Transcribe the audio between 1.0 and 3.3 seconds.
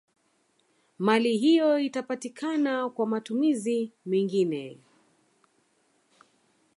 Mali hiyo itapatikana kwa